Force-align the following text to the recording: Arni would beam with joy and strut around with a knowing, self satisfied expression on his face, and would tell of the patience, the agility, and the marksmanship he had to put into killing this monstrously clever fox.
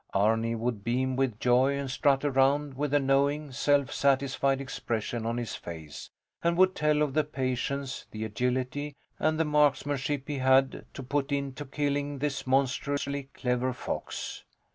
Arni 0.15 0.55
would 0.55 0.83
beam 0.83 1.15
with 1.15 1.39
joy 1.39 1.77
and 1.77 1.91
strut 1.91 2.25
around 2.25 2.73
with 2.73 2.91
a 2.91 2.99
knowing, 2.99 3.51
self 3.51 3.93
satisfied 3.93 4.59
expression 4.59 5.27
on 5.27 5.37
his 5.37 5.53
face, 5.55 6.09
and 6.43 6.57
would 6.57 6.73
tell 6.73 7.03
of 7.03 7.13
the 7.13 7.23
patience, 7.23 8.07
the 8.09 8.25
agility, 8.25 8.95
and 9.19 9.39
the 9.39 9.45
marksmanship 9.45 10.27
he 10.27 10.39
had 10.39 10.85
to 10.95 11.03
put 11.03 11.31
into 11.31 11.65
killing 11.65 12.17
this 12.17 12.47
monstrously 12.47 13.29
clever 13.35 13.73
fox. 13.73 14.43